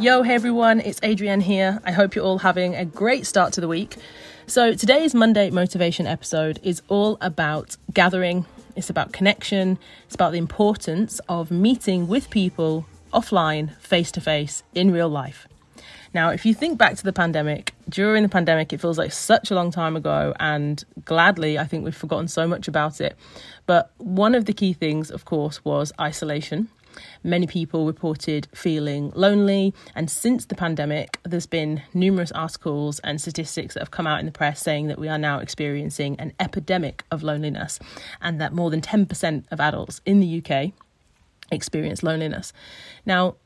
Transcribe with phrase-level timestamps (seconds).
[0.00, 1.78] Yo, hey everyone, it's Adrienne here.
[1.84, 3.96] I hope you're all having a great start to the week.
[4.46, 10.38] So, today's Monday motivation episode is all about gathering, it's about connection, it's about the
[10.38, 15.46] importance of meeting with people offline, face to face, in real life.
[16.14, 19.50] Now, if you think back to the pandemic, during the pandemic, it feels like such
[19.50, 23.18] a long time ago, and gladly, I think we've forgotten so much about it.
[23.66, 26.70] But one of the key things, of course, was isolation.
[27.22, 33.74] Many people reported feeling lonely, and since the pandemic, there's been numerous articles and statistics
[33.74, 37.04] that have come out in the press saying that we are now experiencing an epidemic
[37.10, 37.78] of loneliness,
[38.20, 40.72] and that more than 10% of adults in the UK
[41.50, 42.52] experience loneliness.
[43.04, 43.36] Now,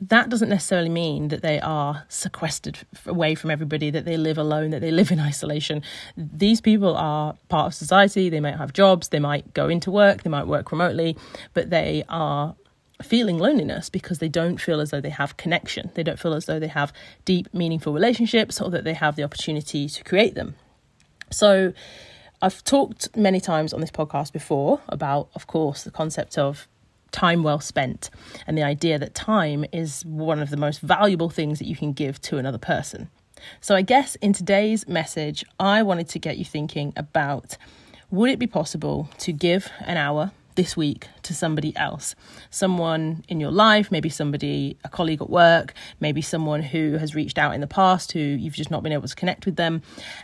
[0.00, 4.70] that doesn't necessarily mean that they are sequestered away from everybody, that they live alone,
[4.70, 5.82] that they live in isolation.
[6.16, 8.28] These people are part of society.
[8.28, 11.16] They might have jobs, they might go into work, they might work remotely,
[11.52, 12.54] but they are
[13.02, 15.90] feeling loneliness because they don't feel as though they have connection.
[15.94, 16.92] They don't feel as though they have
[17.24, 20.56] deep, meaningful relationships or that they have the opportunity to create them.
[21.30, 21.72] So,
[22.40, 26.68] I've talked many times on this podcast before about, of course, the concept of
[27.10, 28.10] time well spent
[28.46, 31.92] and the idea that time is one of the most valuable things that you can
[31.92, 33.10] give to another person.
[33.60, 37.56] So, I guess in today's message, I wanted to get you thinking about
[38.10, 42.16] would it be possible to give an hour this week to somebody else
[42.50, 47.38] someone in your life maybe somebody a colleague at work maybe someone who has reached
[47.38, 49.80] out in the past who you've just not been able to connect with them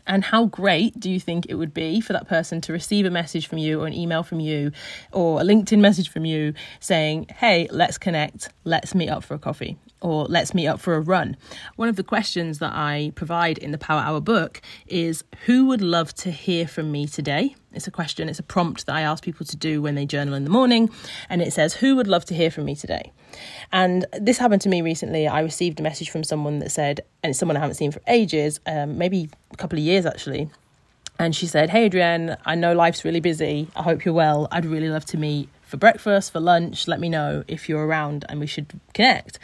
[0.09, 3.11] and how great do you think it would be for that person to receive a
[3.11, 4.73] message from you or an email from you
[5.13, 9.39] or a linkedin message from you saying hey let's connect let's meet up for a
[9.39, 11.35] coffee or let's meet up for a run.
[11.77, 15.81] One of the questions that I provide in the Power Hour book is Who would
[15.81, 17.57] love to hear from me today?
[17.75, 20.35] It's a question, it's a prompt that I ask people to do when they journal
[20.35, 20.91] in the morning.
[21.29, 23.13] And it says, Who would love to hear from me today?
[23.73, 25.27] And this happened to me recently.
[25.27, 28.01] I received a message from someone that said, and it's someone I haven't seen for
[28.07, 30.49] ages, um, maybe a couple of years actually.
[31.19, 33.69] And she said, Hey, Adrienne, I know life's really busy.
[33.77, 34.49] I hope you're well.
[34.51, 36.89] I'd really love to meet for breakfast, for lunch.
[36.89, 39.39] Let me know if you're around and we should connect.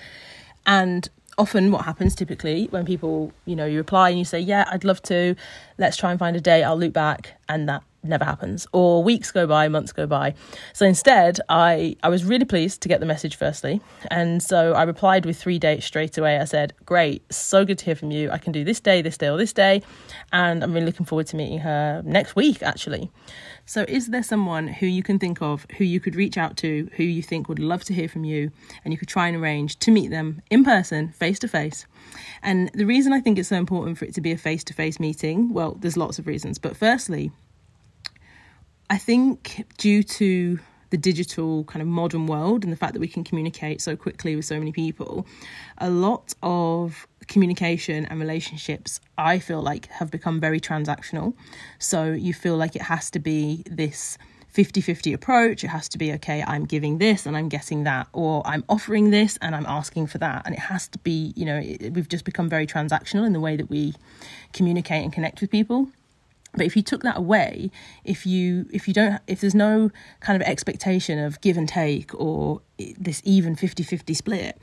[0.67, 1.09] And
[1.39, 4.85] often what happens typically when people, you know, you reply and you say, Yeah, I'd
[4.85, 5.37] love to,
[5.79, 8.67] let's try and find a day, I'll loop back, and that never happens.
[8.73, 10.35] Or weeks go by, months go by.
[10.73, 13.81] So instead, I, I was really pleased to get the message firstly.
[14.11, 16.39] And so I replied with three dates straight away.
[16.39, 18.31] I said, Great, so good to hear from you.
[18.31, 19.83] I can do this day, this day, or this day.
[20.33, 23.11] And I'm really looking forward to meeting her next week, actually.
[23.67, 26.91] So, is there someone who you can think of who you could reach out to,
[26.97, 28.51] who you think would love to hear from you,
[28.85, 31.87] and you could try and arrange to meet them in person, face to face?
[32.43, 34.75] And the reason I think it's so important for it to be a face to
[34.75, 36.59] face meeting, well, there's lots of reasons.
[36.59, 37.31] But firstly,
[38.91, 40.59] I think due to
[40.91, 44.35] the digital kind of modern world and the fact that we can communicate so quickly
[44.35, 45.29] with so many people,
[45.79, 51.35] a lot of communication and relationships, I feel like, have become very transactional.
[51.79, 54.19] So you feel like it has to be this
[54.49, 55.63] 50 50 approach.
[55.63, 59.11] It has to be, okay, I'm giving this and I'm getting that, or I'm offering
[59.11, 60.43] this and I'm asking for that.
[60.45, 63.39] And it has to be, you know, it, we've just become very transactional in the
[63.39, 63.95] way that we
[64.53, 65.87] communicate and connect with people
[66.53, 67.71] but if you took that away
[68.05, 69.91] if you if you don't if there's no
[70.21, 72.61] kind of expectation of give and take or
[72.99, 74.59] this even 50-50 split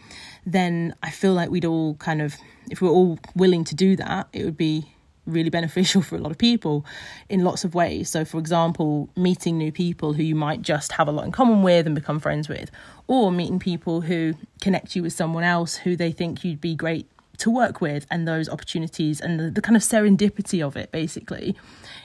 [0.46, 2.36] then i feel like we'd all kind of
[2.70, 4.92] if we're all willing to do that it would be
[5.28, 6.86] really beneficial for a lot of people
[7.30, 8.10] in lots of ways.
[8.10, 11.62] So for example meeting new people who you might just have a lot in common
[11.62, 12.72] with and become friends with
[13.08, 17.10] or meeting people who connect you with someone else who they think you'd be great
[17.40, 21.56] to work with and those opportunities and the, the kind of serendipity of it basically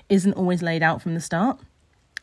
[0.09, 1.59] isn't always laid out from the start.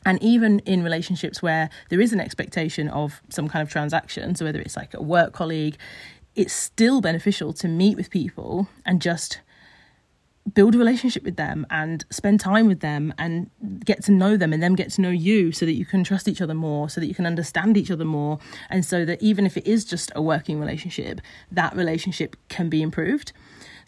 [0.06, 4.46] And even in relationships where there is an expectation of some kind of transaction, so
[4.46, 5.78] whether it's like a work colleague,
[6.36, 9.42] it's still beneficial to meet with people and just
[10.54, 13.50] build a relationship with them and spend time with them and
[13.86, 16.28] get to know them and them get to know you so that you can trust
[16.28, 18.40] each other more so that you can understand each other more
[18.70, 21.22] and so that even if it is just a working relationship
[21.52, 23.34] that relationship can be improved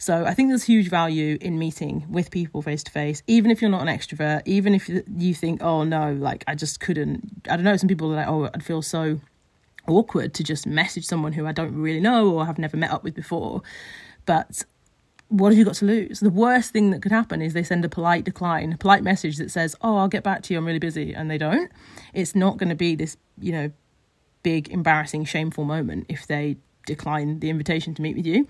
[0.02, 3.62] so I think there's huge value in meeting with people face to face, even if
[3.62, 7.46] you're not an extrovert, even if you think, oh no, like I just couldn't.
[7.48, 7.76] I don't know.
[7.76, 9.20] Some people are like, oh, I'd feel so
[9.86, 13.04] awkward to just message someone who I don't really know or have never met up
[13.04, 13.62] with before.
[14.26, 14.64] But
[15.32, 16.20] what have you got to lose?
[16.20, 19.38] The worst thing that could happen is they send a polite decline, a polite message
[19.38, 20.58] that says, "Oh, I'll get back to you.
[20.58, 21.72] I'm really busy," and they don't.
[22.12, 23.72] It's not going to be this, you know,
[24.42, 28.46] big, embarrassing, shameful moment if they decline the invitation to meet with you.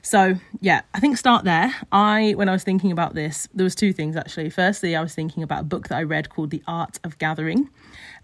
[0.00, 1.74] So yeah, I think start there.
[1.92, 4.48] I when I was thinking about this, there was two things actually.
[4.48, 7.68] Firstly, I was thinking about a book that I read called The Art of Gathering,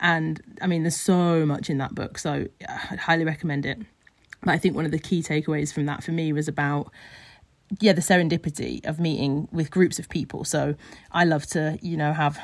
[0.01, 2.47] and I mean, there's so much in that book, so
[2.91, 3.79] I'd highly recommend it.
[4.41, 6.91] But I think one of the key takeaways from that for me was about
[7.81, 10.45] yeah the serendipity of meeting with groups of people.
[10.45, 10.75] So
[11.13, 12.39] i love to you know have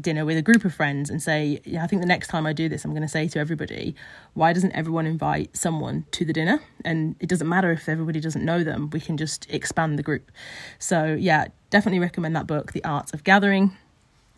[0.00, 2.52] dinner with a group of friends and say yeah, i think the next time i
[2.52, 3.94] do this i'm going to say to everybody
[4.34, 6.60] why doesn't everyone invite someone to the dinner?
[6.84, 10.30] And it doesn't matter if everybody doesn't know them we can just expand the group.
[10.78, 13.76] So yeah definitely recommend that book the art of gathering.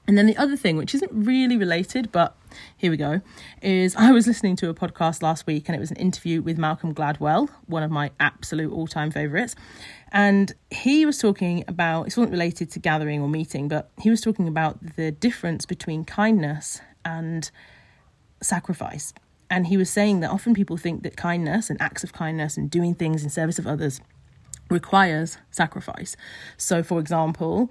[0.06, 2.34] And then the other thing, which isn't really related, but
[2.76, 3.20] here we go,
[3.62, 6.58] is I was listening to a podcast last week and it was an interview with
[6.58, 9.54] Malcolm Gladwell, one of my absolute all time favourites.
[10.12, 14.20] And he was talking about, it wasn't related to gathering or meeting, but he was
[14.20, 17.50] talking about the difference between kindness and
[18.42, 19.12] sacrifice.
[19.50, 22.70] And he was saying that often people think that kindness and acts of kindness and
[22.70, 24.00] doing things in service of others
[24.70, 26.16] requires sacrifice.
[26.56, 27.70] So, for example,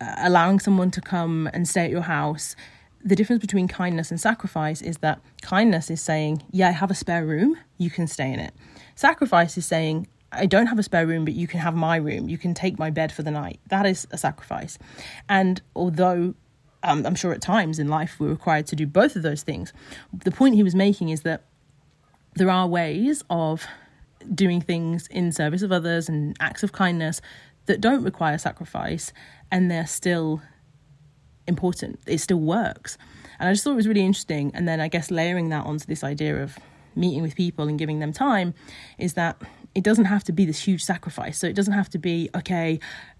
[0.00, 2.56] uh, allowing someone to come and stay at your house,
[3.04, 6.94] the difference between kindness and sacrifice is that kindness is saying, Yeah, I have a
[6.94, 8.54] spare room, you can stay in it.
[8.94, 12.28] Sacrifice is saying, I don't have a spare room, but you can have my room.
[12.28, 13.60] You can take my bed for the night.
[13.68, 14.78] That is a sacrifice.
[15.28, 16.34] And although
[16.82, 19.72] um, I'm sure at times in life we're required to do both of those things,
[20.12, 21.44] the point he was making is that
[22.34, 23.66] there are ways of
[24.34, 27.20] doing things in service of others and acts of kindness
[27.66, 29.12] that don't require sacrifice
[29.50, 30.42] and they're still
[31.52, 32.00] important.
[32.06, 32.98] It still works.
[33.38, 34.50] And I just thought it was really interesting.
[34.54, 36.58] And then I guess layering that onto this idea of
[36.94, 38.54] meeting with people and giving them time
[38.98, 39.36] is that
[39.74, 41.38] it doesn't have to be this huge sacrifice.
[41.38, 42.78] So it doesn't have to be, okay,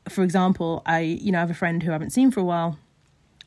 [0.09, 2.45] for example, I, you know, I have a friend who I haven't seen for a
[2.45, 2.79] while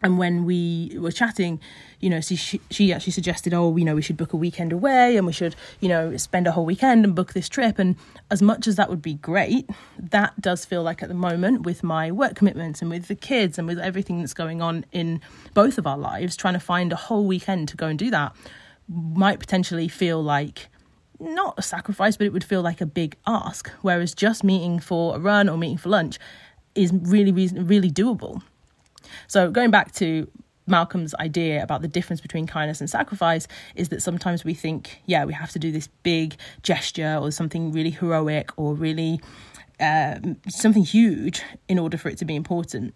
[0.06, 1.60] and when we were chatting,
[2.00, 2.36] you know, she,
[2.70, 5.56] she actually suggested, oh, you know, we should book a weekend away and we should,
[5.80, 7.80] you know, spend a whole weekend and book this trip.
[7.80, 7.96] And
[8.30, 9.68] as much as that would be great,
[9.98, 13.58] that does feel like at the moment, with my work commitments and with the kids
[13.58, 15.22] and with everything that's going on in
[15.56, 18.36] both of our lives, trying to find a whole weekend to go and do that
[18.88, 20.68] might potentially feel like
[21.20, 23.72] not a sacrifice, but it would feel like a big ask.
[23.82, 26.20] Whereas just meeting for a run or meeting for lunch
[26.76, 28.44] is really, really doable.
[29.28, 30.28] So going back to
[30.68, 35.26] Malcolm's idea about the difference between kindness and sacrifice is that sometimes we think, yeah,
[35.26, 39.22] we have to do this big gesture or something really heroic or really
[39.80, 40.20] uh,
[40.50, 42.94] something huge in order for it to be important.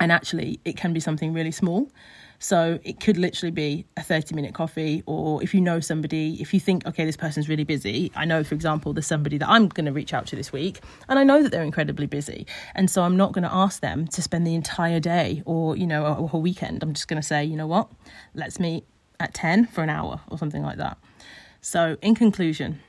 [0.00, 1.90] And actually, it can be something really small.
[2.38, 6.52] So it could literally be a 30 minute coffee, or if you know somebody, if
[6.52, 8.12] you think, okay, this person's really busy.
[8.14, 10.80] I know, for example, there's somebody that I'm going to reach out to this week,
[11.08, 12.46] and I know that they're incredibly busy.
[12.74, 15.86] And so I'm not going to ask them to spend the entire day or, you
[15.86, 16.82] know, a, whole weekend.
[16.82, 17.88] I'm just going to say, you know what,
[18.34, 18.84] let's meet
[19.20, 20.98] at 10 for an hour or something like that.
[21.60, 22.80] So, in conclusion,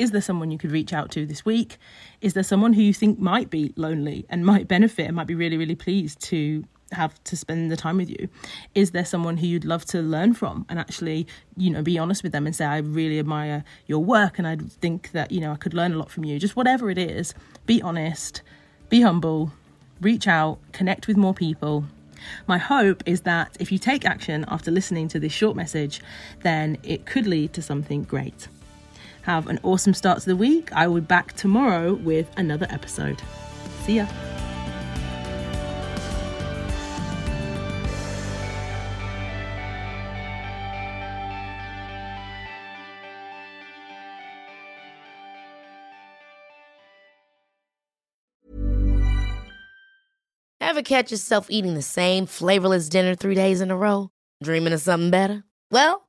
[0.00, 1.76] is there someone you could reach out to this week?
[2.22, 5.34] Is there someone who you think might be lonely and might benefit and might be
[5.34, 8.28] really, really pleased to have to spend the time with you?
[8.74, 12.22] Is there someone who you'd love to learn from and actually you know be honest
[12.22, 15.52] with them and say i really admire your work and i think that you know
[15.52, 16.38] i could learn a lot from you.
[16.38, 17.34] Just whatever it is
[17.66, 18.42] be honest
[18.88, 19.52] be humble
[20.00, 21.84] reach out connect with more people.
[22.46, 26.00] My hope is that if you take action after listening to this short message
[26.42, 28.48] then it could lead to something great
[29.22, 33.20] have an awesome start to the week i will be back tomorrow with another episode
[33.84, 34.06] see ya
[50.70, 54.10] Ever catch yourself eating the same flavorless dinner three days in a row?
[54.40, 55.42] Dreaming of something better?
[55.72, 56.08] Well,